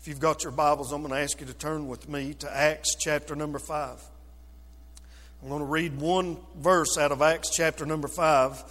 [0.00, 2.56] If you've got your Bibles, I'm going to ask you to turn with me to
[2.56, 4.00] Acts chapter number 5.
[5.42, 8.62] I'm going to read one verse out of Acts chapter number 5.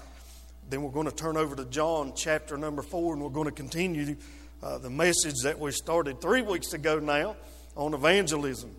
[0.70, 3.52] Then we're going to turn over to John chapter number 4, and we're going to
[3.52, 4.16] continue
[4.64, 7.36] uh, the message that we started three weeks ago now
[7.76, 8.74] on evangelism.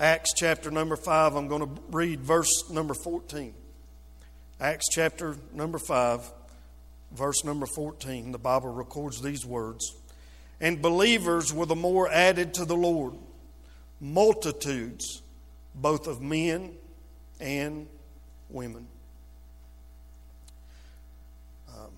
[0.00, 3.54] Acts chapter number 5, I'm going to read verse number 14.
[4.60, 6.32] Acts chapter number 5,
[7.12, 8.32] verse number 14.
[8.32, 9.94] The Bible records these words
[10.60, 13.14] And believers were the more added to the Lord,
[14.00, 15.22] multitudes,
[15.74, 16.72] both of men
[17.40, 17.86] and
[18.48, 18.86] women.
[21.68, 21.90] Um,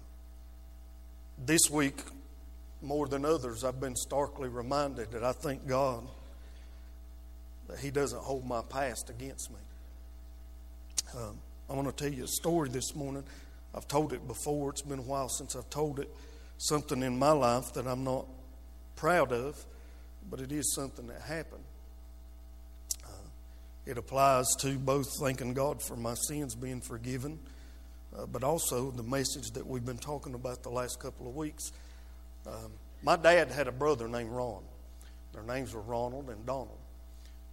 [1.45, 2.03] this week,
[2.83, 6.07] more than others, I've been starkly reminded that I thank God
[7.69, 9.57] that He doesn't hold my past against me.
[11.17, 11.39] Um,
[11.69, 13.25] I want to tell you a story this morning.
[13.75, 14.71] I've told it before.
[14.71, 16.09] It's been a while since I've told it.
[16.59, 18.25] Something in my life that I'm not
[18.97, 19.65] proud of,
[20.29, 21.65] but it is something that happened.
[23.05, 23.29] Uh,
[23.85, 27.39] it applies to both thanking God for my sins being forgiven,
[28.17, 31.71] uh, but also the message that we've been talking about the last couple of weeks.
[32.47, 32.73] Um,
[33.03, 34.63] my dad had a brother named Ron.
[35.33, 36.79] Their names were Ronald and Donald.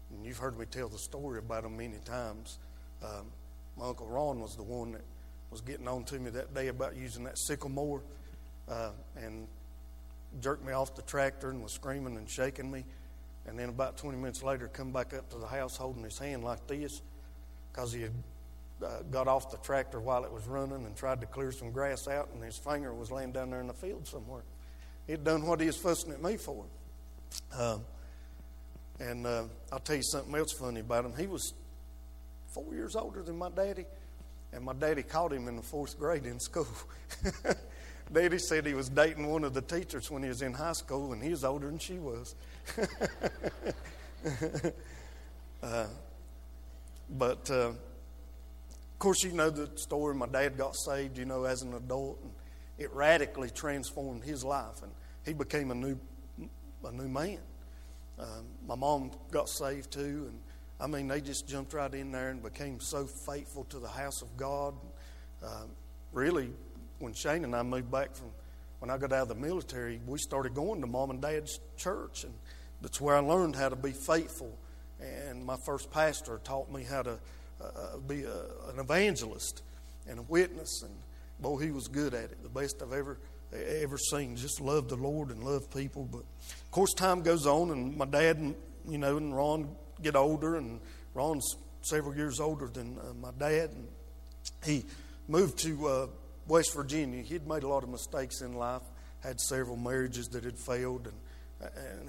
[0.09, 2.59] And you've heard me tell the story about them many times.
[3.03, 3.27] Um,
[3.77, 5.01] my Uncle Ron was the one that
[5.51, 8.01] was getting on to me that day about using that sycamore
[8.69, 9.47] uh, and
[10.41, 12.85] jerked me off the tractor and was screaming and shaking me.
[13.45, 16.43] And then about 20 minutes later, come back up to the house holding his hand
[16.43, 17.01] like this
[17.71, 18.13] because he had
[18.83, 22.07] uh, got off the tractor while it was running and tried to clear some grass
[22.07, 24.43] out, and his finger was laying down there in the field somewhere.
[25.07, 26.65] He'd done what he was fussing at me for.
[27.57, 27.81] Um,
[28.99, 31.13] and uh, I'll tell you something else funny about him.
[31.17, 31.53] He was
[32.53, 33.85] four years older than my daddy,
[34.53, 36.67] and my daddy caught him in the fourth grade in school.
[38.11, 41.13] daddy said he was dating one of the teachers when he was in high school,
[41.13, 42.35] and he was older than she was.
[45.63, 45.85] uh,
[47.09, 50.15] but uh, of course, you know the story.
[50.15, 52.31] My dad got saved, you know, as an adult, and
[52.77, 54.91] it radically transformed his life, and
[55.25, 55.97] he became a new,
[56.83, 57.39] a new man.
[58.19, 60.39] Um, my mom got saved too, and
[60.79, 64.21] I mean, they just jumped right in there and became so faithful to the house
[64.21, 64.73] of God.
[65.41, 65.69] Um,
[66.11, 66.51] really,
[67.03, 68.27] when Shane and I moved back from
[68.79, 72.23] when I got out of the military, we started going to mom and dad's church,
[72.23, 72.33] and
[72.81, 74.57] that's where I learned how to be faithful.
[74.99, 77.19] And my first pastor taught me how to
[77.61, 79.61] uh, be a, an evangelist
[80.07, 80.93] and a witness, and
[81.39, 82.43] boy, he was good at it.
[82.43, 83.17] The best I've ever
[83.53, 84.35] ever seen.
[84.35, 86.07] Just love the Lord and love people.
[86.11, 88.55] But of course, time goes on, and my dad and
[88.87, 90.79] you know and Ron get older, and
[91.13, 93.87] Ron's several years older than uh, my dad, and
[94.65, 94.85] he
[95.27, 96.07] moved to uh,
[96.47, 97.21] West Virginia.
[97.21, 98.81] He'd made a lot of mistakes in life,
[99.21, 101.15] had several marriages that had failed, and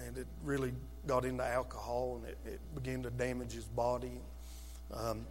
[0.00, 0.72] and, it really
[1.06, 4.20] got into alcohol, and it, it began to damage his body.
[4.92, 5.26] Um,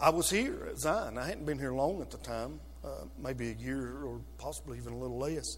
[0.00, 1.18] I was here at Zion.
[1.18, 4.94] I hadn't been here long at the time, uh, maybe a year or possibly even
[4.94, 5.56] a little less.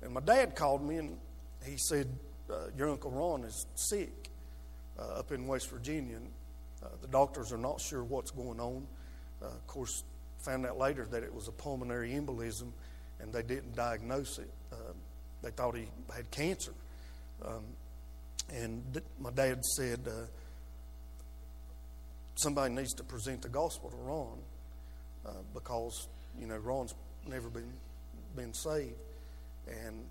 [0.00, 1.18] And my dad called me and
[1.64, 2.08] he said,
[2.50, 4.30] uh, Your Uncle Ron is sick
[4.98, 6.16] uh, up in West Virginia.
[6.16, 6.30] And,
[6.82, 8.86] uh, the doctors are not sure what's going on.
[9.42, 10.04] Uh, of course,
[10.44, 12.72] found out later that it was a pulmonary embolism
[13.20, 14.50] and they didn't diagnose it.
[14.72, 14.94] Um,
[15.42, 16.72] they thought he had cancer.
[17.44, 17.64] Um,
[18.52, 20.26] and my dad said, uh,
[22.34, 24.38] Somebody needs to present the gospel to Ron
[25.54, 26.08] because
[26.38, 26.94] you know, Ron's
[27.26, 27.72] never been
[28.34, 28.94] been saved,
[29.68, 30.04] and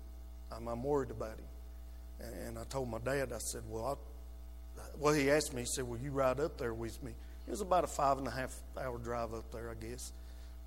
[0.54, 2.36] I'm, I'm worried about him.
[2.44, 3.98] And I told my dad, I said, well,
[4.78, 7.12] I, well, he asked me, he said, will you ride up there with me?
[7.48, 10.12] It was about a five and a half hour drive up there, I guess,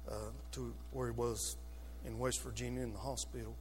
[0.09, 1.57] uh, to where he was
[2.05, 3.55] in West Virginia in the hospital.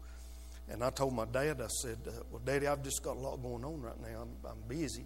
[0.70, 3.42] And I told my dad, I said, uh, well, Daddy, I've just got a lot
[3.42, 4.22] going on right now.
[4.22, 5.04] I'm, I'm busy.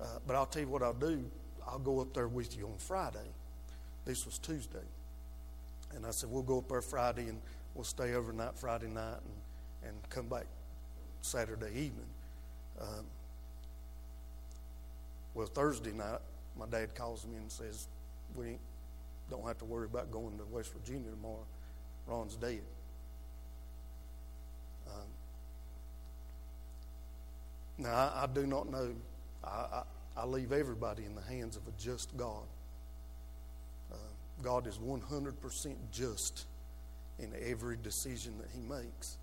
[0.00, 1.24] Uh, but I'll tell you what I'll do.
[1.66, 3.28] I'll go up there with you on Friday.
[4.04, 4.78] This was Tuesday.
[5.94, 7.40] And I said, we'll go up there Friday and
[7.74, 9.18] we'll stay overnight Friday night
[9.82, 10.46] and, and come back
[11.22, 12.10] Saturday evening.
[12.80, 13.04] Um,
[15.34, 16.20] well, Thursday night,
[16.58, 17.88] my dad calls me and says,
[18.34, 18.58] we
[19.30, 21.46] don't have to worry about going to West Virginia tomorrow.
[22.06, 22.62] Ron's dead.
[24.88, 25.06] Um,
[27.78, 28.92] now, I, I, do not know.
[29.44, 29.82] I, I,
[30.16, 32.44] I leave everybody in the hands of a just God.
[34.42, 35.34] God is 100%
[35.92, 36.46] just
[37.18, 39.18] in every decision that He makes.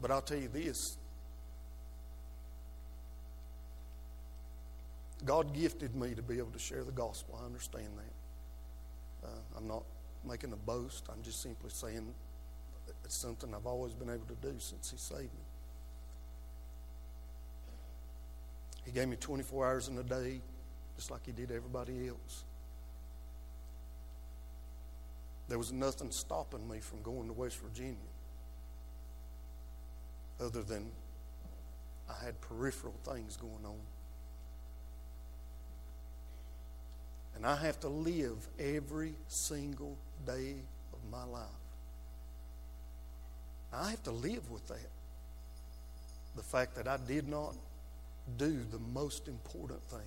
[0.00, 0.76] But I'll tell you this
[5.24, 7.38] God gifted me to be able to share the gospel.
[7.42, 9.28] I understand that.
[9.28, 9.84] Uh, I'm not
[10.26, 11.04] making a boast.
[11.10, 12.14] I'm just simply saying
[13.04, 15.46] it's something I've always been able to do since He saved me.
[18.84, 20.40] He gave me 24 hours in a day,
[20.96, 22.44] just like He did everybody else.
[25.48, 27.96] There was nothing stopping me from going to West Virginia
[30.40, 30.90] other than
[32.08, 33.78] I had peripheral things going on.
[37.36, 40.54] And I have to live every single day
[40.92, 41.46] of my life.
[43.72, 44.88] I have to live with that.
[46.34, 47.54] The fact that I did not
[48.38, 50.00] do the most important thing.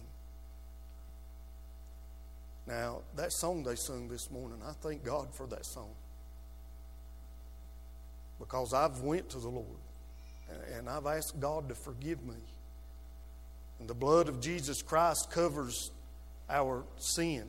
[2.67, 5.89] Now, that song they sung this morning, I thank God for that song.
[8.39, 9.65] Because I've went to the Lord
[10.75, 12.35] and I've asked God to forgive me.
[13.79, 15.91] And the blood of Jesus Christ covers
[16.49, 17.45] our sin.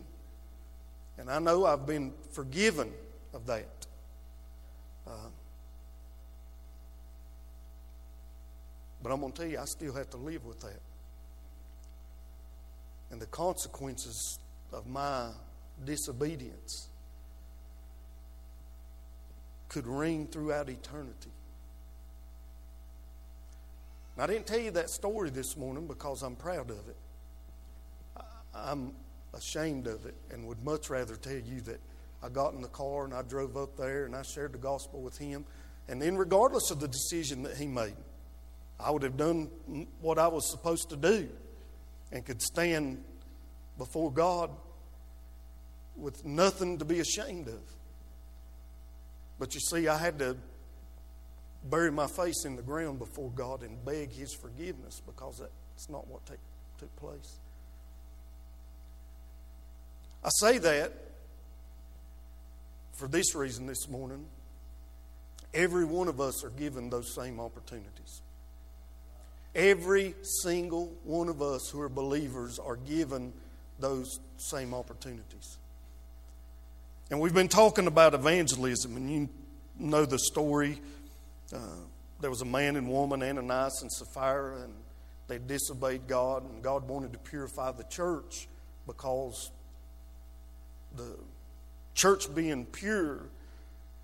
[1.18, 2.92] And I know I've been forgiven
[3.34, 3.86] of that.
[5.06, 5.28] Uh,
[9.02, 10.80] but I'm going to tell you, I still have to live with that.
[13.10, 14.38] And the consequences
[14.72, 15.30] of my
[15.84, 16.88] disobedience
[19.68, 21.30] could ring throughout eternity.
[24.20, 26.96] I didn't tell you that story this morning because I'm proud of it.
[28.62, 28.92] I'm
[29.34, 31.80] ashamed of it and would much rather tell you that
[32.22, 35.00] I got in the car and I drove up there and I shared the gospel
[35.00, 35.44] with him.
[35.88, 37.96] And then, regardless of the decision that he made,
[38.78, 39.48] I would have done
[40.00, 41.28] what I was supposed to do
[42.12, 43.02] and could stand
[43.78, 44.50] before God
[45.96, 47.60] with nothing to be ashamed of.
[49.38, 50.36] But you see, I had to
[51.64, 56.06] bury my face in the ground before God and beg His forgiveness because that's not
[56.06, 56.38] what take,
[56.78, 57.39] took place.
[60.24, 60.92] I say that
[63.00, 64.26] for this reason this morning.
[65.54, 68.20] Every one of us are given those same opportunities.
[69.54, 73.32] Every single one of us who are believers are given
[73.80, 75.56] those same opportunities.
[77.10, 79.28] And we've been talking about evangelism, and you
[79.78, 80.80] know the story.
[81.52, 81.58] Uh,
[82.20, 84.74] there was a man and woman, Ananias and Sapphira, and
[85.26, 88.46] they disobeyed God, and God wanted to purify the church
[88.86, 89.50] because
[90.96, 91.16] the
[91.94, 93.20] church being pure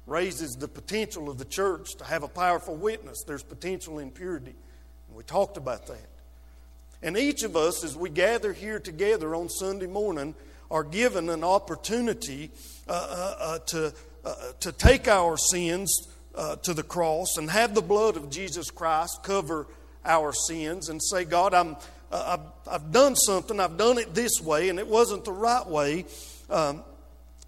[0.07, 3.25] raises the potential of the church to have a powerful witness.
[3.27, 4.55] There's potential in purity.
[5.09, 6.09] And we talked about that.
[7.03, 10.35] And each of us, as we gather here together on Sunday morning,
[10.71, 12.51] are given an opportunity
[12.89, 13.95] uh, uh, uh to,
[14.25, 18.71] uh, to take our sins uh, to the cross and have the blood of Jesus
[18.71, 19.67] Christ cover
[20.05, 21.77] our sins and say, God, I'm,
[22.13, 25.67] uh, I've, I've done something, I've done it this way, and it wasn't the right
[25.67, 26.07] way.
[26.49, 26.83] Um,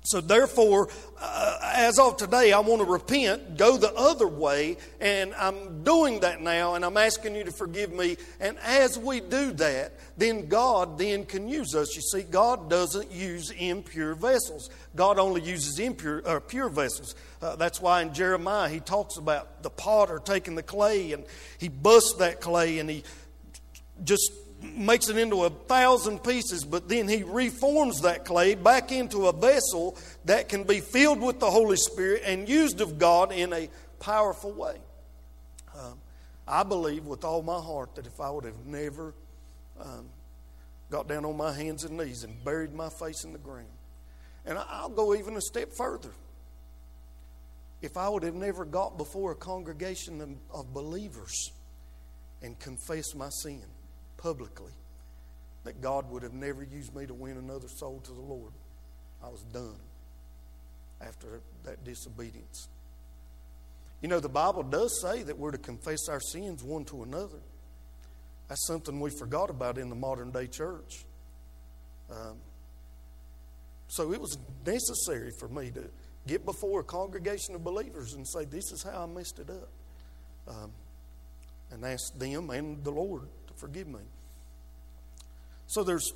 [0.09, 0.89] so, therefore,
[1.21, 6.21] uh, as of today, I want to repent, go the other way, and I'm doing
[6.21, 8.17] that now, and I'm asking you to forgive me.
[8.41, 11.95] And as we do that, then God then can use us.
[11.95, 14.71] You see, God doesn't use impure vessels.
[14.97, 17.15] God only uses impure or pure vessels.
[17.43, 21.25] Uh, that's why in Jeremiah he talks about the potter taking the clay and
[21.59, 23.05] he busts that clay and he
[24.05, 29.27] just makes it into a thousand pieces, but then he reforms that clay back into
[29.29, 33.53] a vessel that can be filled with the Holy Spirit and used of God in
[33.53, 33.69] a
[34.01, 34.77] powerful way.
[35.79, 35.99] Um,
[36.47, 39.15] I believe with all my heart that if I would have never
[39.81, 40.09] um,
[40.91, 43.69] got down on my hands and knees and buried my face in the ground,
[44.45, 46.11] and I'll go even a step further.
[47.81, 51.53] If I would have never got before a congregation of believers
[52.43, 53.63] and confessed my sin,
[54.19, 54.73] publicly
[55.65, 58.53] that God would have never used me to win another soul to the Lord.
[59.25, 59.79] I was done
[61.01, 62.69] after that disobedience.
[64.01, 67.41] You know, the Bible does say that we're to confess our sins one to another.
[68.49, 71.05] That's something we forgot about in the modern day church.
[72.11, 72.37] Um,
[73.89, 75.85] so it was necessary for me to
[76.27, 79.69] get before a congregation of believers and say, This is how I messed it up.
[80.47, 80.71] Um,
[81.71, 83.29] and ask them and the Lord
[83.59, 84.01] forgive me.
[85.67, 86.13] So there's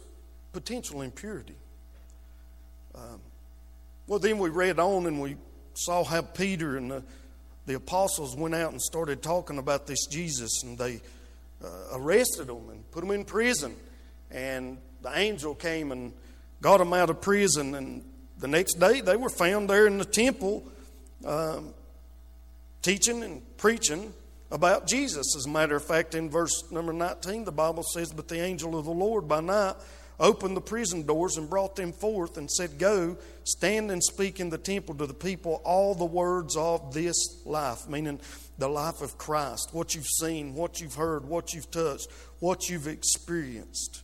[0.53, 1.57] potential impurity.
[2.95, 3.21] Um,
[4.07, 5.37] well, then we read on and we
[5.75, 7.03] saw how Peter and the,
[7.67, 11.01] the apostles went out and started talking about this Jesus, and they
[11.65, 13.75] uh, arrested him and put him in prison.
[14.31, 16.13] And the angel came and
[16.61, 17.75] got him out of prison.
[17.75, 18.05] And
[18.39, 20.65] the next day, they were found there in the temple
[21.25, 21.75] um,
[22.83, 24.13] teaching and preaching
[24.52, 25.35] about Jesus.
[25.35, 28.78] As a matter of fact, in verse number 19, the Bible says, But the angel
[28.78, 29.75] of the Lord by night
[30.21, 34.50] opened the prison doors and brought them forth and said, Go, stand and speak in
[34.50, 37.16] the temple to the people all the words of this
[37.47, 38.21] life, meaning
[38.59, 42.87] the life of Christ, what you've seen, what you've heard, what you've touched, what you've
[42.87, 44.02] experienced.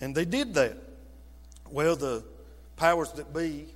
[0.00, 0.78] And they did that.
[1.70, 2.24] Well, the
[2.76, 3.66] powers that be,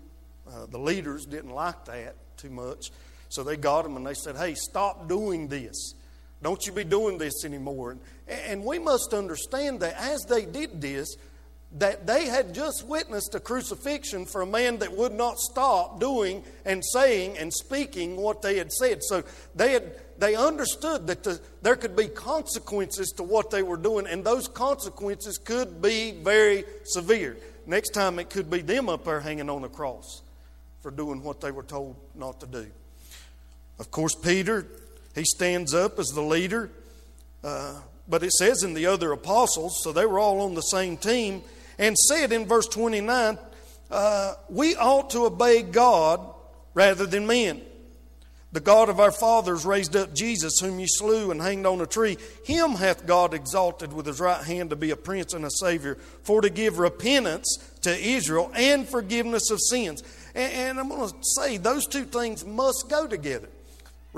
[0.48, 2.90] uh, the leaders, didn't like that too much.
[3.28, 5.94] So they got them and they said, Hey, stop doing this.
[6.42, 7.96] Don't you be doing this anymore.
[8.28, 11.16] And we must understand that as they did this,
[11.76, 16.42] that they had just witnessed a crucifixion for a man that would not stop doing
[16.64, 19.02] and saying and speaking what they had said.
[19.02, 19.22] So
[19.54, 24.06] they had they understood that the, there could be consequences to what they were doing,
[24.06, 27.36] and those consequences could be very severe.
[27.66, 30.22] Next time, it could be them up there hanging on a cross
[30.80, 32.66] for doing what they were told not to do.
[33.78, 34.66] Of course, Peter,
[35.18, 36.70] he stands up as the leader,
[37.44, 37.74] uh,
[38.08, 41.42] but it says in the other apostles, so they were all on the same team,
[41.78, 43.38] and said in verse 29,
[43.90, 46.20] uh, We ought to obey God
[46.74, 47.62] rather than men.
[48.50, 51.86] The God of our fathers raised up Jesus, whom you slew and hanged on a
[51.86, 52.16] tree.
[52.46, 55.96] Him hath God exalted with his right hand to be a prince and a savior,
[56.22, 60.02] for to give repentance to Israel and forgiveness of sins.
[60.34, 63.50] And, and I'm going to say those two things must go together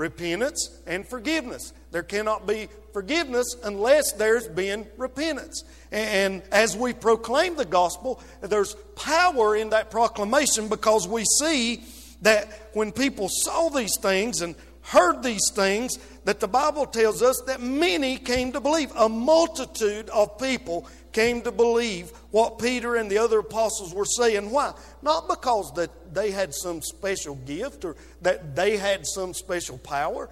[0.01, 1.73] repentance and forgiveness.
[1.91, 5.63] There cannot be forgiveness unless there's been repentance.
[5.91, 11.83] And as we proclaim the gospel, there's power in that proclamation because we see
[12.23, 17.41] that when people saw these things and heard these things, that the Bible tells us
[17.47, 18.91] that many came to believe.
[18.95, 24.51] A multitude of people came to believe what Peter and the other apostles were saying.
[24.51, 24.73] Why?
[25.01, 30.29] Not because that they had some special gift or that they had some special power,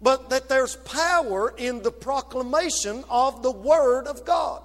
[0.00, 4.62] but that there's power in the proclamation of the Word of God.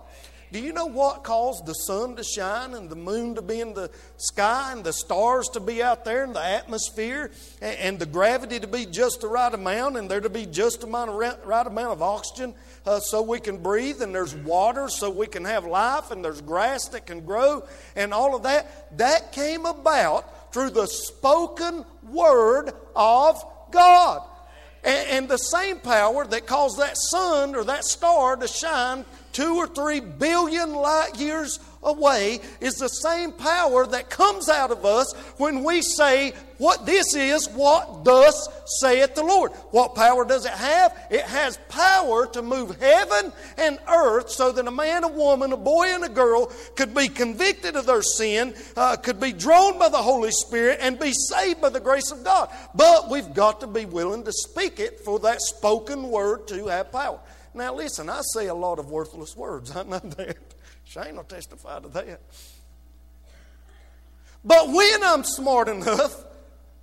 [0.52, 3.74] Do you know what caused the sun to shine and the moon to be in
[3.74, 8.58] the sky and the stars to be out there in the atmosphere and, the gravity
[8.60, 11.68] to be just the right amount and there to be just the amount of right
[11.68, 12.54] amount of oxygen
[12.86, 16.40] uh, so we can breathe and there's water so we can have life and there's
[16.40, 17.64] grass that can grow
[17.98, 18.98] and all of that?
[18.98, 24.22] That came about through the spoken word of God.
[24.84, 29.56] And, and the same power that caused that sun or that star to shine two
[29.56, 35.14] or three billion light years away is the same power that comes out of us
[35.38, 38.48] when we say, What this is, what thus
[38.80, 39.52] saith the Lord.
[39.72, 41.08] What power does it have?
[41.10, 45.58] It has power to move heaven and earth so that a man, a woman, a
[45.58, 49.90] boy, and a girl could be convicted of their sin, uh, could be drawn by
[49.90, 52.50] the Holy Spirit, and be saved by the grace of God.
[52.76, 56.92] But we've got to be willing to speak it for that spoken word to have
[56.92, 57.20] power.
[57.58, 59.72] Now, listen, I say a lot of worthless words.
[59.76, 60.38] I know that.
[60.84, 62.22] Shane will testify to that.
[64.46, 66.24] But when I'm smart enough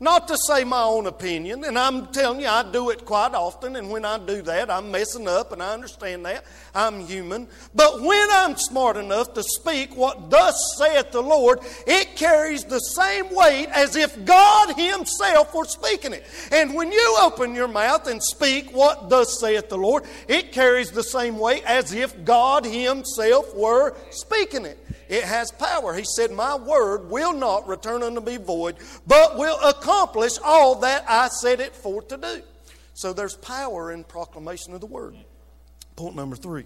[0.04, 3.75] not to say my own opinion, and I'm telling you, I do it quite often,
[3.75, 6.44] and when I do that, I'm messing up, and I understand that.
[6.75, 7.49] I'm human.
[7.75, 12.80] But when I'm smart enough to speak what thus saith the Lord, it carries the
[12.80, 16.25] same weight as if God Himself were speaking it.
[16.52, 20.90] And when you open your mouth and speak what thus saith the Lord, it carries
[20.90, 24.84] the same weight as if God Himself were speaking it.
[25.08, 25.94] It has power.
[25.94, 31.04] He said, My word will not return unto me void, but will accomplish all that
[31.08, 32.42] I set it forth to do.
[32.94, 35.16] So there's power in proclamation of the word.
[35.96, 36.64] Point number three.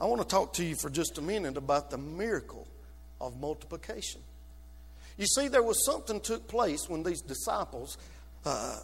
[0.00, 2.66] I want to talk to you for just a minute about the miracle
[3.20, 4.22] of multiplication.
[5.18, 7.98] You see, there was something took place when these disciples,
[8.46, 8.78] uh,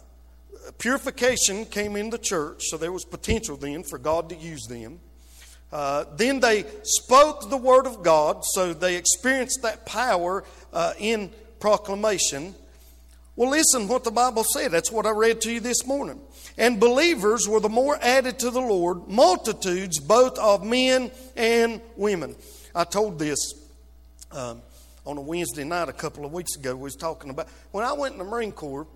[0.77, 4.99] purification came in the church, so there was potential then for God to use them.
[5.71, 11.29] Uh, then they spoke the word of God, so they experienced that power uh, in
[11.59, 12.55] proclamation.
[13.35, 14.71] Well, listen what the Bible said.
[14.71, 16.19] That's what I read to you this morning.
[16.57, 22.35] And believers were the more added to the Lord, multitudes both of men and women.
[22.73, 23.53] I told this
[24.31, 24.61] um,
[25.05, 26.75] on a Wednesday night a couple of weeks ago.
[26.75, 28.87] We was talking about when I went in the Marine Corps.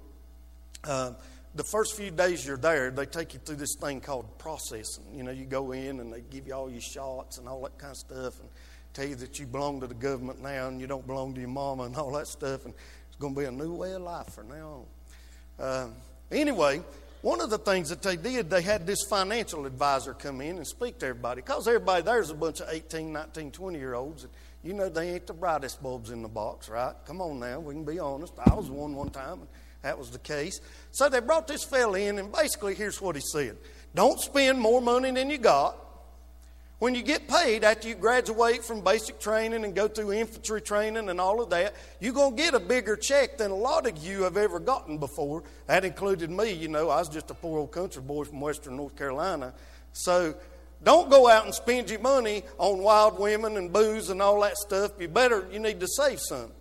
[0.84, 1.12] Uh,
[1.55, 5.03] the first few days you're there, they take you through this thing called processing.
[5.13, 7.77] You know, you go in and they give you all your shots and all that
[7.77, 8.50] kind of stuff and
[8.93, 11.50] tell you that you belong to the government now and you don't belong to your
[11.50, 12.65] mama and all that stuff.
[12.65, 12.74] And
[13.08, 14.86] it's going to be a new way of life from now
[15.60, 15.65] on.
[15.65, 15.88] Uh,
[16.31, 16.81] anyway,
[17.22, 20.65] one of the things that they did, they had this financial advisor come in and
[20.65, 24.24] speak to everybody because everybody there's a bunch of 18, 19, 20 year olds.
[24.24, 24.31] And
[24.63, 26.96] you know, they ain't the brightest bulbs in the box, right?
[27.05, 28.34] Come on now, we can be honest.
[28.39, 29.41] I was one one time.
[29.41, 29.48] And,
[29.82, 30.62] that was the case.
[30.92, 33.58] So they brought this fella in, and basically, here's what he said
[33.96, 35.78] Don't spend more money than you got.
[36.80, 41.10] When you get paid after you graduate from basic training and go through infantry training
[41.10, 44.04] and all of that, you're going to get a bigger check than a lot of
[44.04, 45.44] you have ever gotten before.
[45.68, 46.54] That included me.
[46.54, 49.54] You know, I was just a poor old country boy from western North Carolina.
[49.94, 50.34] So
[50.84, 54.58] don't go out and spend your money on wild women and booze and all that
[54.58, 54.94] stuff.
[55.00, 56.52] You better, you need to save some.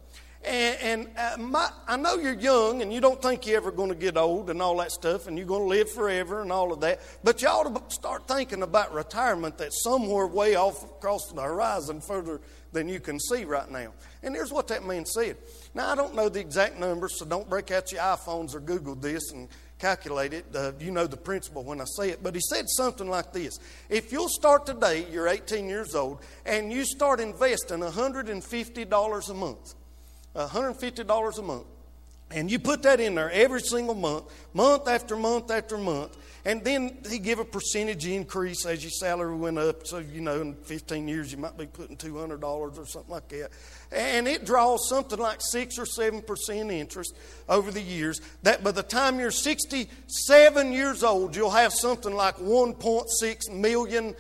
[0.43, 3.91] And, and uh, my, I know you're young and you don't think you're ever going
[3.91, 6.73] to get old and all that stuff and you're going to live forever and all
[6.73, 7.01] of that.
[7.23, 12.01] But you ought to start thinking about retirement that's somewhere way off across the horizon
[12.01, 12.41] further
[12.73, 13.93] than you can see right now.
[14.23, 15.37] And here's what that man said.
[15.75, 18.95] Now, I don't know the exact numbers, so don't break out your iPhones or Google
[18.95, 19.47] this and
[19.79, 20.47] calculate it.
[20.55, 22.23] Uh, you know the principle when I say it.
[22.23, 23.59] But he said something like this
[23.91, 29.75] If you'll start today, you're 18 years old, and you start investing $150 a month
[30.35, 31.67] $150 a month.
[32.33, 36.17] And you put that in there every single month, month after month after month.
[36.45, 39.87] And then he give a percentage increase as your salary went up.
[39.87, 43.51] So, you know, in 15 years, you might be putting $200 or something like that.
[43.93, 47.15] And it draws something like 6 or 7% interest
[47.49, 48.21] over the years.
[48.45, 54.15] That by the time you're 67 years old, you'll have something like $1.6 million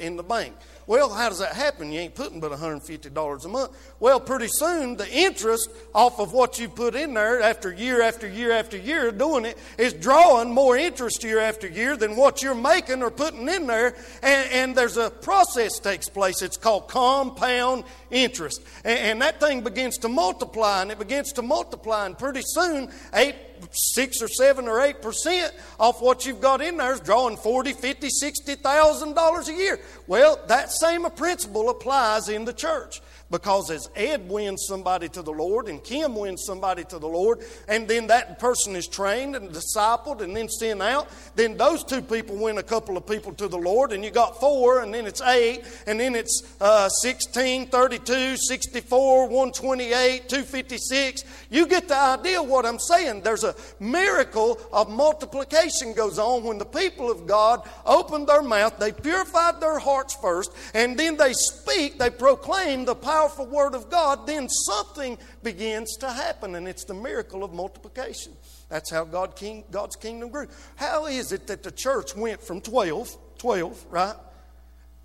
[0.00, 0.54] in the bank.
[0.86, 1.90] Well, how does that happen?
[1.90, 3.94] You ain't putting but $150 a month.
[3.98, 8.28] Well, pretty soon the interest off of what you put in there after year after
[8.28, 12.54] year after year doing it is drawing more interest year after year than what you're
[12.54, 13.96] making or putting in there.
[14.22, 16.40] And, and there's a process takes place.
[16.40, 18.62] It's called compound interest.
[18.84, 22.06] And, and that thing begins to multiply and it begins to multiply.
[22.06, 23.34] And pretty soon, eight
[23.76, 27.72] six or seven or eight percent off what you've got in there is drawing forty,
[27.72, 29.78] fifty, sixty thousand dollars a year.
[30.06, 33.00] Well, that same principle applies in the church.
[33.28, 37.40] Because as Ed wins somebody to the Lord and Kim wins somebody to the Lord,
[37.66, 42.02] and then that person is trained and discipled and then sent out, then those two
[42.02, 45.06] people win a couple of people to the Lord, and you got four, and then
[45.06, 51.24] it's eight, and then it's uh, 16, 32, 64, 128, 256.
[51.50, 53.22] You get the idea what I'm saying.
[53.22, 58.78] There's a miracle of multiplication goes on when the people of God open their mouth,
[58.78, 63.74] they purified their hearts first, and then they speak, they proclaim the power powerful Word
[63.74, 68.32] of God, then something begins to happen, and it's the miracle of multiplication.
[68.68, 70.48] That's how God king, God's kingdom grew.
[70.74, 74.16] How is it that the church went from 12, 12, right,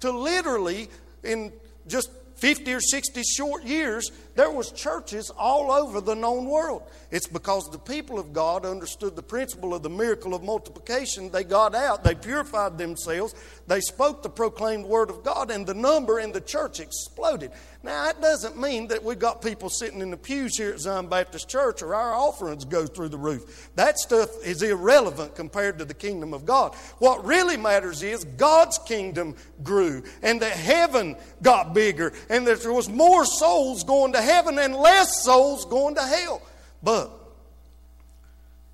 [0.01, 0.89] to literally
[1.23, 1.53] in
[1.87, 6.83] just 50 or 60 short years, there was churches all over the known world.
[7.11, 11.29] It's because the people of God understood the principle of the miracle of multiplication.
[11.29, 13.35] They got out, they purified themselves,
[13.67, 17.51] they spoke the proclaimed word of God, and the number in the church exploded.
[17.83, 21.07] Now, that doesn't mean that we've got people sitting in the pews here at Zion
[21.07, 23.69] Baptist Church or our offerings go through the roof.
[23.75, 26.75] That stuff is irrelevant compared to the kingdom of God.
[26.99, 32.73] What really matters is God's kingdom grew, and that heaven got bigger, and that there
[32.73, 36.41] was more souls going to heaven and less souls going to hell.
[36.83, 37.11] But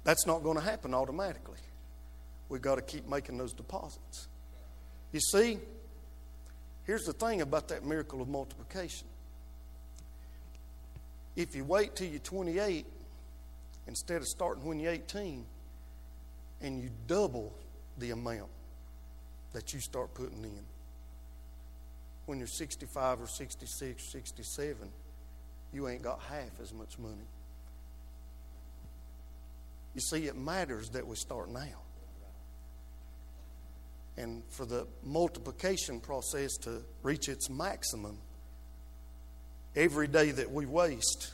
[0.04, 1.58] that's not going to happen automatically.
[2.50, 4.28] We've got to keep making those deposits.
[5.12, 5.60] You see,
[6.86, 9.08] here's the thing about that miracle of multiplication.
[11.36, 12.86] If you wait till you're 28
[13.88, 15.46] instead of starting when you're 18
[16.62, 17.54] and you double
[17.98, 18.50] the amount
[19.54, 20.64] that you start putting in,
[22.26, 24.90] when you're 65 or 66 or 67,
[25.74, 27.28] you ain't got half as much money.
[29.94, 31.82] You see, it matters that we start now.
[34.18, 38.18] And for the multiplication process to reach its maximum,
[39.76, 41.32] every day that we waste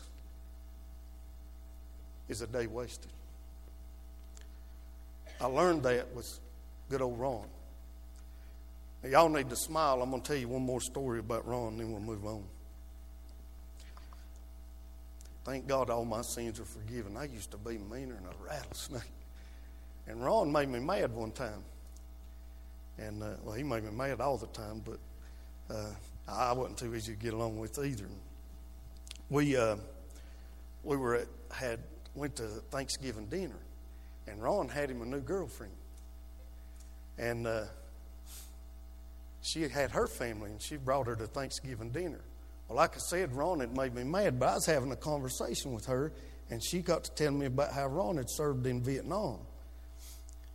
[2.27, 3.11] is a day wasted.
[5.39, 6.27] I learned that with
[6.89, 7.47] good old Ron.
[9.01, 10.01] Now, y'all need to smile.
[10.01, 12.43] I'm going to tell you one more story about Ron, then we'll move on.
[15.45, 17.17] Thank God all my sins are forgiven.
[17.17, 19.01] I used to be meaner than a rattlesnake.
[20.07, 21.63] And Ron made me mad one time.
[22.97, 24.99] And, uh, well, he made me mad all the time, but
[25.73, 25.89] uh,
[26.27, 28.05] I wasn't too easy to get along with either.
[29.29, 29.77] We, uh,
[30.83, 31.79] we were at, had,
[32.15, 33.59] went to Thanksgiving dinner,
[34.27, 35.73] and Ron had him a new girlfriend.
[37.17, 37.63] And uh,
[39.41, 42.21] she had her family, and she brought her to Thanksgiving dinner.
[42.67, 45.73] Well, like I said, Ron had made me mad, but I was having a conversation
[45.73, 46.11] with her,
[46.49, 49.39] and she got to tell me about how Ron had served in Vietnam.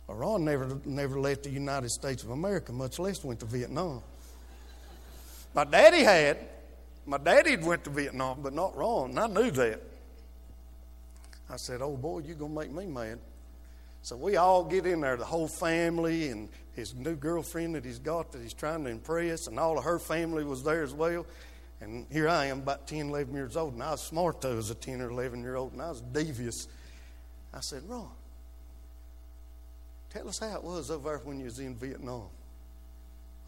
[0.07, 4.01] Well, Ron never, never left the United States of America, much less went to Vietnam.
[5.53, 6.37] My daddy had.
[7.05, 9.81] My daddy went to Vietnam, but not Ron, and I knew that.
[11.49, 13.19] I said, Oh boy, you're going to make me mad.
[14.01, 17.99] So we all get in there, the whole family and his new girlfriend that he's
[17.99, 21.25] got that he's trying to impress, and all of her family was there as well.
[21.81, 24.69] And here I am, about 10, 11 years old, and I was smart though as
[24.69, 26.67] a 10 or 11 year old, and I was devious.
[27.53, 28.09] I said, Ron,
[30.09, 32.27] tell us how it was over there when you was in Vietnam.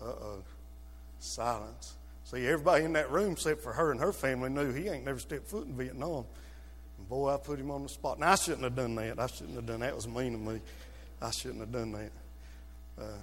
[0.02, 0.44] Uh oh.
[1.20, 1.96] Silence.
[2.24, 5.20] See, everybody in that room, except for her and her family, knew he ain't never
[5.20, 6.26] stepped foot in Vietnam.
[6.98, 8.20] And boy, I put him on the spot.
[8.20, 9.20] Now, I shouldn't have done that.
[9.20, 9.88] I shouldn't have done that.
[9.88, 10.62] That was mean of me.
[11.22, 12.12] I shouldn't have done that.
[12.98, 13.17] Uh,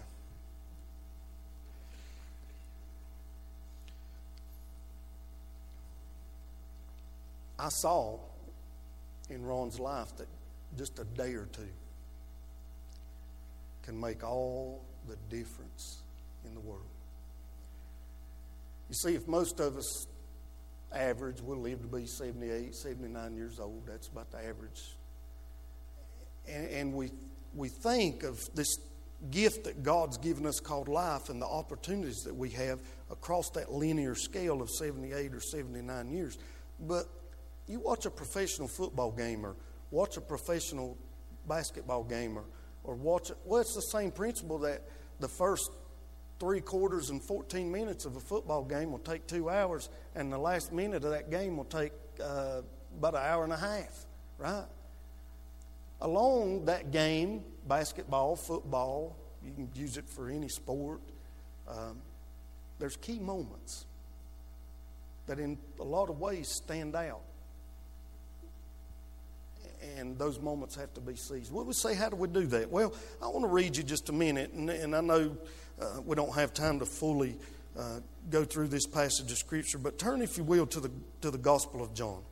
[7.59, 8.18] I saw
[9.31, 10.29] in Ron's life that
[10.77, 11.68] just a day or two
[13.83, 16.03] can make all the difference
[16.44, 16.83] in the world.
[18.88, 20.07] You see, if most of us
[20.94, 24.94] average will live to be 78, 79 years old, that's about the average.
[26.49, 27.11] And, and we,
[27.55, 28.79] we think of this
[29.31, 32.79] gift that God's given us called life and the opportunities that we have
[33.11, 36.38] across that linear scale of 78 or 79 years.
[36.81, 37.09] But
[37.68, 39.54] you watch a professional football game or
[39.90, 40.96] watch a professional
[41.46, 42.44] basketball game or,
[42.85, 43.37] or watch it.
[43.44, 44.83] Well, it's the same principle that
[45.20, 45.70] the first
[46.38, 50.38] three quarters and 14 minutes of a football game will take two hours, and the
[50.38, 52.62] last minute of that game will take uh,
[52.96, 54.07] about an hour and a half,
[54.38, 54.66] right?
[56.00, 61.00] Along that game, basketball, football, you can use it for any sport,
[61.68, 62.00] um,
[62.78, 63.85] there's key moments
[65.26, 67.20] that in a lot of ways stand out.
[69.97, 71.53] And those moments have to be seized.
[71.53, 72.71] We would say, how do we do that?
[72.71, 75.37] Well, I want to read you just a minute, and, and I know
[75.81, 77.37] uh, we don't have time to fully
[77.79, 81.31] uh, go through this passage of Scripture, but turn, if you will, to the, to
[81.31, 82.23] the Gospel of John.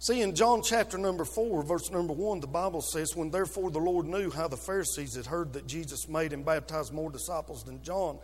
[0.00, 3.80] See, in John chapter number 4, verse number 1, the Bible says, When therefore the
[3.80, 7.82] Lord knew how the Pharisees had heard that Jesus made and baptized more disciples than
[7.82, 8.18] John,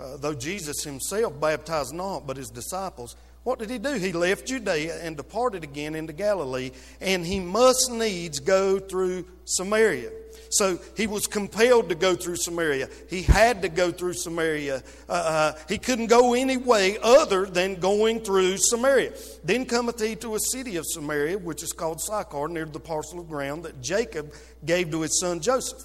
[0.00, 3.94] uh, though Jesus himself baptized not, but his disciples, what did he do?
[3.94, 10.10] He left Judea and departed again into Galilee, and he must needs go through Samaria.
[10.50, 12.88] So he was compelled to go through Samaria.
[13.10, 14.82] He had to go through Samaria.
[15.08, 19.12] Uh, uh, he couldn't go any way other than going through Samaria.
[19.42, 23.18] Then cometh he to a city of Samaria, which is called Sychar, near the parcel
[23.18, 24.32] of ground that Jacob
[24.64, 25.82] gave to his son Joseph.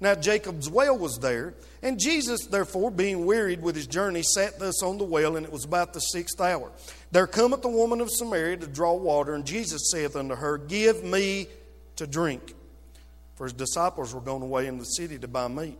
[0.00, 4.82] Now Jacob's well was there, and Jesus, therefore, being wearied with his journey, sat thus
[4.82, 6.72] on the well, and it was about the sixth hour.
[7.12, 11.02] There cometh the woman of Samaria to draw water, and Jesus saith unto her, Give
[11.02, 11.48] me
[11.96, 12.54] to drink.
[13.34, 15.78] For his disciples were gone away in the city to buy meat.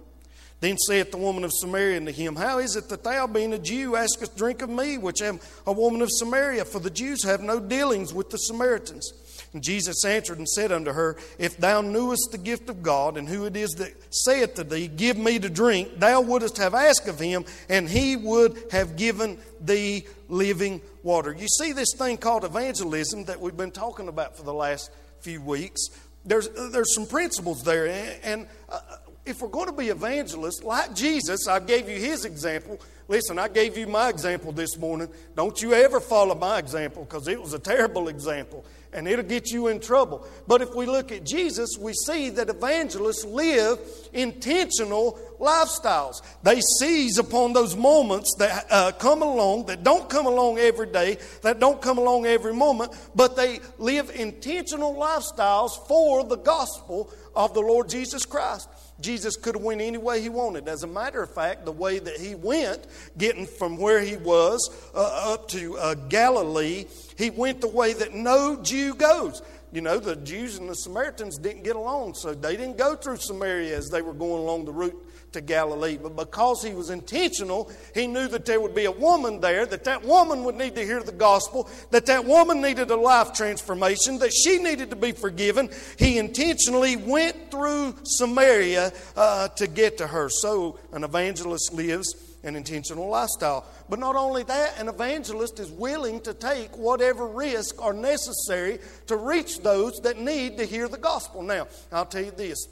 [0.60, 3.58] Then saith the woman of Samaria unto him, How is it that thou, being a
[3.58, 6.64] Jew, askest drink of me, which am a woman of Samaria?
[6.64, 9.10] For the Jews have no dealings with the Samaritans.
[9.52, 13.28] And Jesus answered and said unto her, If thou knewest the gift of God, and
[13.28, 17.08] who it is that saith to thee, Give me to drink, thou wouldst have asked
[17.08, 21.34] of him, and he would have given thee living water.
[21.36, 25.40] You see this thing called evangelism that we've been talking about for the last few
[25.42, 25.80] weeks.
[26.24, 28.20] There's, there's some principles there.
[28.22, 28.80] And uh,
[29.26, 32.78] if we're going to be evangelists, like Jesus, I gave you his example.
[33.08, 35.08] Listen, I gave you my example this morning.
[35.34, 39.50] Don't you ever follow my example because it was a terrible example and it'll get
[39.50, 40.26] you in trouble.
[40.46, 43.78] But if we look at Jesus, we see that evangelists live
[44.12, 46.22] intentional lifestyles.
[46.42, 51.18] They seize upon those moments that uh, come along, that don't come along every day,
[51.42, 57.54] that don't come along every moment, but they live intentional lifestyles for the gospel of
[57.54, 58.68] the Lord Jesus Christ.
[59.00, 60.68] Jesus could have went any way he wanted.
[60.68, 62.86] As a matter of fact, the way that he went,
[63.16, 66.86] getting from where he was uh, up to uh, Galilee,
[67.16, 69.42] he went the way that no Jew goes.
[69.72, 73.18] You know, the Jews and the Samaritans didn't get along, so they didn't go through
[73.18, 74.96] Samaria as they were going along the route
[75.32, 75.96] to Galilee.
[75.96, 79.84] But because he was intentional, he knew that there would be a woman there, that
[79.84, 84.18] that woman would need to hear the gospel, that that woman needed a life transformation,
[84.18, 85.70] that she needed to be forgiven.
[85.98, 90.28] He intentionally went through Samaria uh, to get to her.
[90.28, 93.66] So an evangelist lives an intentional lifestyle.
[93.88, 99.16] But not only that, an evangelist is willing to take whatever risk are necessary to
[99.16, 101.42] reach those that need to hear the gospel.
[101.42, 102.66] Now, I'll tell you this.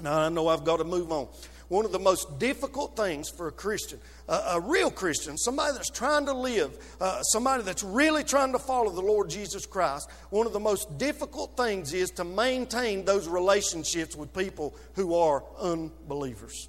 [0.00, 1.28] Now, I know I've got to move on
[1.68, 5.90] one of the most difficult things for a Christian, a, a real Christian, somebody that's
[5.90, 10.46] trying to live, uh, somebody that's really trying to follow the Lord Jesus Christ, one
[10.46, 16.68] of the most difficult things is to maintain those relationships with people who are unbelievers.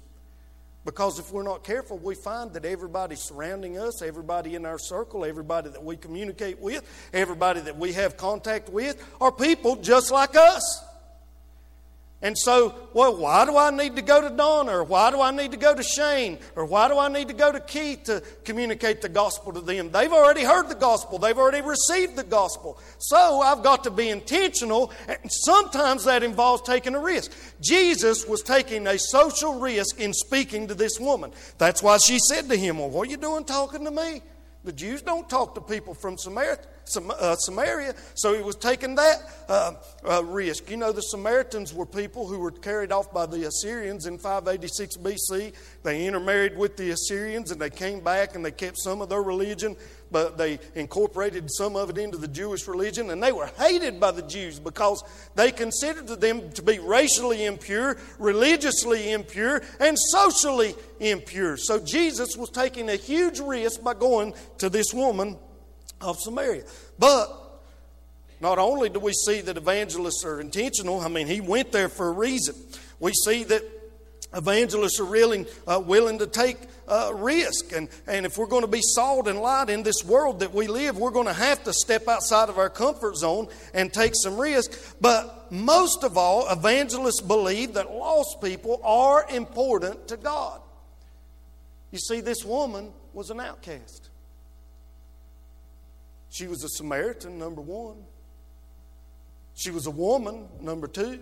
[0.86, 5.24] Because if we're not careful, we find that everybody surrounding us, everybody in our circle,
[5.24, 10.36] everybody that we communicate with, everybody that we have contact with, are people just like
[10.36, 10.85] us.
[12.22, 14.78] And so, well, why do I need to go to Donna?
[14.78, 16.38] Or why do I need to go to Shane?
[16.54, 19.90] Or why do I need to go to Keith to communicate the gospel to them?
[19.90, 22.80] They've already heard the gospel, they've already received the gospel.
[22.98, 27.32] So I've got to be intentional, and sometimes that involves taking a risk.
[27.60, 31.32] Jesus was taking a social risk in speaking to this woman.
[31.58, 34.22] That's why she said to him, Well, what are you doing talking to me?
[34.66, 36.58] The Jews don't talk to people from Samaria.
[36.96, 39.72] Uh, Samaria, so he was taking that uh,
[40.08, 40.68] uh, risk.
[40.70, 44.96] You know, the Samaritans were people who were carried off by the Assyrians in 586
[44.96, 45.52] BC.
[45.84, 49.22] They intermarried with the Assyrians and they came back and they kept some of their
[49.22, 49.76] religion,
[50.10, 53.10] but they incorporated some of it into the Jewish religion.
[53.10, 55.02] And they were hated by the Jews because
[55.34, 61.56] they considered them to be racially impure, religiously impure, and socially impure.
[61.56, 65.36] So Jesus was taking a huge risk by going to this woman
[66.00, 66.64] of Samaria.
[66.98, 67.46] But
[68.40, 72.08] not only do we see that evangelists are intentional, I mean, he went there for
[72.08, 72.54] a reason.
[73.00, 73.62] We see that
[74.36, 77.72] evangelists are willing, uh, willing to take uh, risk.
[77.72, 80.66] And, and if we're going to be salt and light in this world that we
[80.66, 84.36] live, we're going to have to step outside of our comfort zone and take some
[84.36, 84.96] risk.
[85.00, 90.60] But most of all, evangelists believe that lost people are important to God.
[91.90, 94.10] You see, this woman was an outcast.
[96.30, 97.96] She was a Samaritan, number one.
[99.54, 101.20] She was a woman, number two.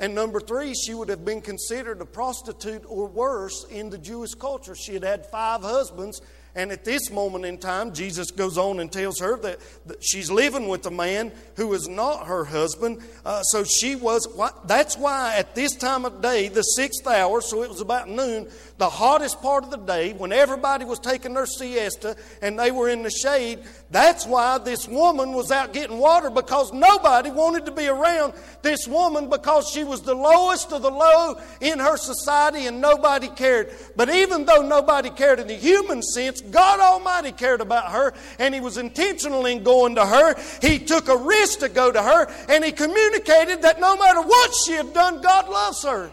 [0.00, 4.34] And number three, she would have been considered a prostitute or worse in the Jewish
[4.34, 4.74] culture.
[4.74, 6.22] She had had five husbands
[6.54, 10.30] and at this moment in time, Jesus goes on and tells her that, that she's
[10.30, 13.00] living with a man who is not her husband.
[13.24, 14.26] Uh, so she was,
[14.64, 18.48] that's why at this time of day, the sixth hour, so it was about noon,
[18.78, 22.88] the hottest part of the day, when everybody was taking their siesta and they were
[22.88, 23.60] in the shade,
[23.90, 28.32] that's why this woman was out getting water because nobody wanted to be around
[28.62, 33.28] this woman because she was the lowest of the low in her society and nobody
[33.28, 33.70] cared.
[33.96, 38.54] But even though nobody cared in the human sense, God Almighty cared about her and
[38.54, 40.34] He was intentional in going to her.
[40.60, 44.54] He took a risk to go to her and He communicated that no matter what
[44.64, 46.10] she had done, God loves her.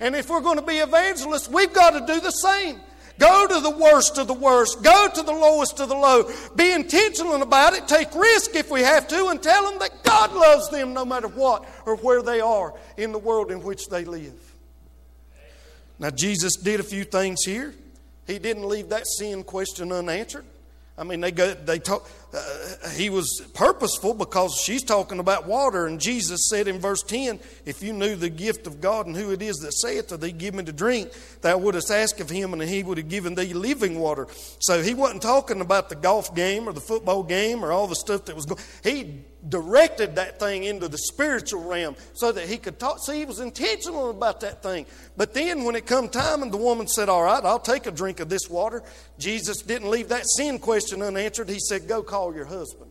[0.00, 2.80] And if we're going to be evangelists, we've got to do the same.
[3.18, 4.82] Go to the worst of the worst.
[4.82, 6.30] Go to the lowest of the low.
[6.54, 7.88] Be intentional about it.
[7.88, 11.26] Take risk if we have to and tell them that God loves them no matter
[11.26, 14.34] what or where they are in the world in which they live.
[15.98, 17.74] Now, Jesus did a few things here.
[18.28, 20.44] He didn't leave that sin question unanswered.
[20.98, 22.10] I mean, they go, they talk.
[22.34, 27.38] Uh, he was purposeful because she's talking about water, and Jesus said in verse ten,
[27.64, 30.32] "If you knew the gift of God and who it is that saith to thee,
[30.32, 33.54] give me to drink, thou wouldst ask of him, and he would have given thee
[33.54, 34.26] living water."
[34.58, 37.94] So he wasn't talking about the golf game or the football game or all the
[37.94, 38.60] stuff that was going.
[38.82, 42.98] He directed that thing into the spiritual realm so that he could talk.
[43.04, 44.86] See, he was intentional about that thing.
[45.16, 47.90] But then when it come time and the woman said, All right, I'll take a
[47.90, 48.82] drink of this water,
[49.18, 51.48] Jesus didn't leave that sin question unanswered.
[51.48, 52.90] He said, Go call your husband.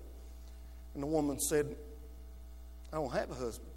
[0.93, 1.75] And the woman said,
[2.91, 3.71] I don't have a husband.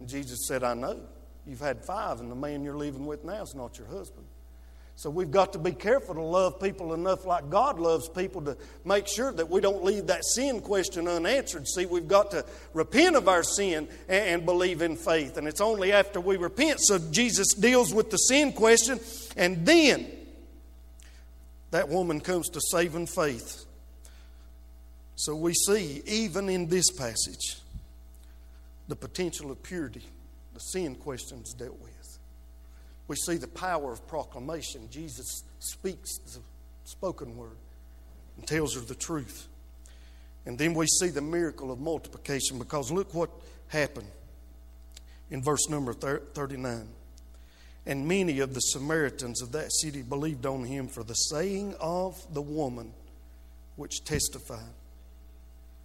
[0.00, 1.00] And Jesus said, I know.
[1.46, 4.26] You've had five, and the man you're living with now is not your husband.
[4.94, 8.56] So we've got to be careful to love people enough like God loves people to
[8.84, 11.66] make sure that we don't leave that sin question unanswered.
[11.66, 15.38] See, we've got to repent of our sin and, believe in faith.
[15.38, 16.80] And it's only after we repent.
[16.80, 19.00] So Jesus deals with the sin question,
[19.36, 20.06] and then
[21.70, 23.64] that woman comes to saving faith.
[25.16, 27.56] So we see, even in this passage,
[28.88, 30.02] the potential of purity,
[30.54, 31.91] the sin questions dealt with
[33.12, 34.88] we see the power of proclamation.
[34.90, 36.40] Jesus speaks the
[36.84, 37.58] spoken word
[38.38, 39.48] and tells her the truth.
[40.46, 43.28] And then we see the miracle of multiplication because look what
[43.68, 44.08] happened
[45.30, 46.88] in verse number 39.
[47.84, 52.16] And many of the Samaritans of that city believed on him for the saying of
[52.32, 52.94] the woman
[53.76, 54.72] which testified,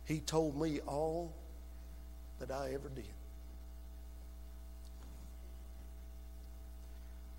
[0.05, 1.33] He told me all
[2.39, 3.16] that I ever did.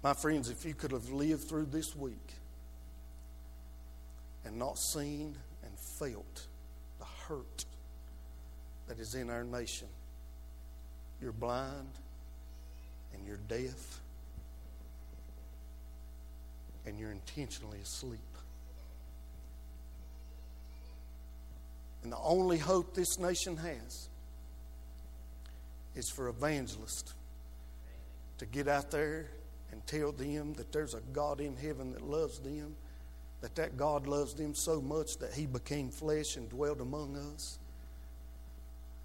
[0.02, 2.34] My friends, if you could have lived through this week
[4.44, 6.46] and not seen and felt
[6.98, 7.64] the hurt
[8.87, 9.88] that is in our nation,
[11.20, 11.90] you're blind
[13.12, 14.00] and you're deaf
[16.87, 18.20] and you're intentionally asleep.
[22.04, 24.08] And the only hope this nation has
[25.96, 27.12] is for evangelists
[28.38, 29.26] to get out there
[29.72, 32.76] and tell them that there's a God in heaven that loves them,
[33.40, 37.59] that that God loves them so much that he became flesh and dwelt among us.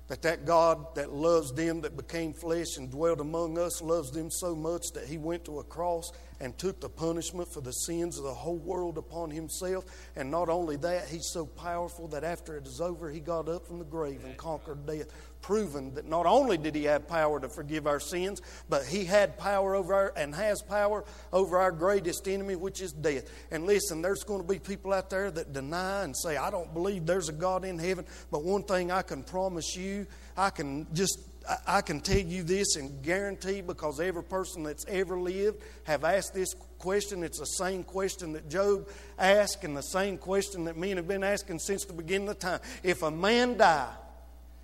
[0.07, 4.29] That that God that loves them that became flesh and dwelt among us loves them
[4.29, 6.11] so much that he went to a cross
[6.43, 9.85] and took the punishment for the sins of the whole world upon himself.
[10.17, 13.65] And not only that, he's so powerful that after it is over, he got up
[13.65, 15.07] from the grave and conquered death,
[15.41, 19.37] proving that not only did he have power to forgive our sins, but he had
[19.37, 23.23] power over our, and has power over our greatest enemy, which is death.
[23.49, 26.73] And listen, there's going to be people out there that deny and say, I don't
[26.73, 28.05] believe there's a God in heaven.
[28.31, 31.32] But one thing I can promise you, I can just
[31.67, 36.33] I can tell you this and guarantee because every person that's ever lived have asked
[36.33, 37.23] this question.
[37.23, 38.87] It's the same question that Job
[39.19, 42.61] asked and the same question that men have been asking since the beginning of time.
[42.81, 43.91] If a man die,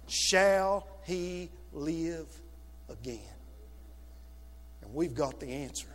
[0.08, 2.28] shall he live
[2.90, 3.20] again?
[4.82, 5.88] And we've got the answer.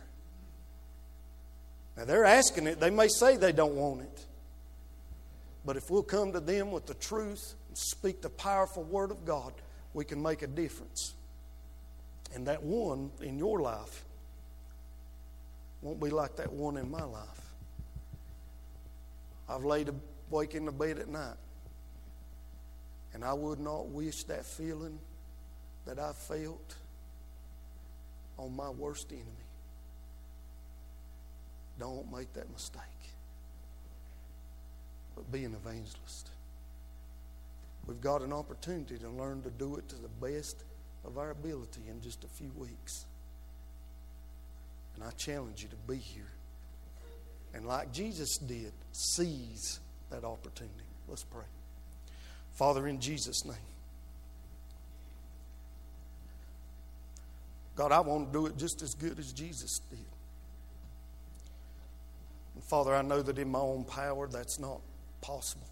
[1.97, 2.79] Now they're asking it.
[2.79, 4.25] They may say they don't want it.
[5.65, 9.25] But if we'll come to them with the truth and speak the powerful word of
[9.25, 9.53] God,
[9.95, 11.13] we can make a difference.
[12.35, 14.03] And that one in your life
[15.81, 17.53] won't be like that one in my life.
[19.47, 19.89] I've laid
[20.29, 21.37] awake in the bed at night,
[23.13, 24.99] and I would not wish that feeling
[25.85, 26.75] that I felt
[28.37, 29.25] on my worst enemy.
[31.79, 32.81] Don't make that mistake.
[35.15, 36.31] But be an evangelist.
[37.87, 40.63] We've got an opportunity to learn to do it to the best
[41.05, 43.05] of our ability in just a few weeks.
[44.95, 46.31] And I challenge you to be here.
[47.53, 50.73] And like Jesus did, seize that opportunity.
[51.07, 51.45] Let's pray.
[52.53, 53.55] Father, in Jesus' name.
[57.75, 59.99] God, I want to do it just as good as Jesus did.
[62.55, 64.79] And Father, I know that in my own power that's not
[65.21, 65.67] possible.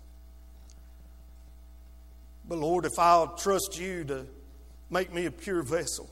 [2.48, 4.26] But Lord, if I'll trust you to
[4.90, 6.10] make me a pure vessel,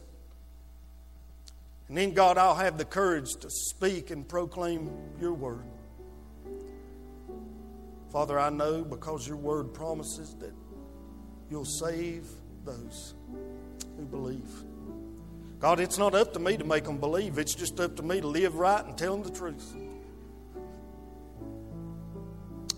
[1.91, 4.89] and then, God, I'll have the courage to speak and proclaim
[5.19, 5.65] your word.
[8.13, 10.53] Father, I know because your word promises that
[11.49, 12.29] you'll save
[12.63, 13.13] those
[13.97, 14.49] who believe.
[15.59, 18.21] God, it's not up to me to make them believe, it's just up to me
[18.21, 19.75] to live right and tell them the truth.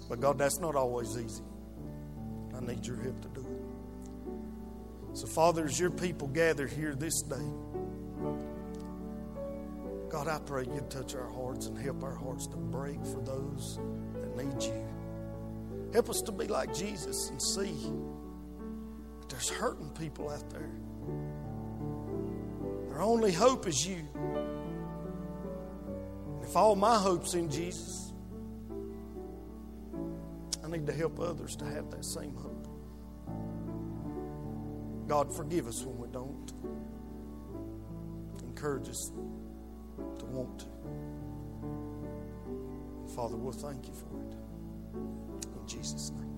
[0.09, 1.43] But God, that's not always easy.
[2.67, 5.17] Need your help to do it.
[5.17, 7.35] So, Father, as your people gather here this day,
[10.09, 13.79] God, I pray you'd touch our hearts and help our hearts to break for those
[14.13, 14.85] that need you.
[15.91, 17.75] Help us to be like Jesus and see
[19.19, 20.69] that there's hurting people out there.
[22.89, 24.07] Their only hope is you.
[26.35, 28.12] And if all my hope's in Jesus,
[30.73, 32.67] need to help others to have that same hope.
[35.07, 36.51] God, forgive us when we don't.
[38.43, 39.11] Encourage us
[40.19, 40.65] to want to.
[43.15, 44.35] Father, we'll thank you for it.
[44.95, 46.32] In Jesus' name.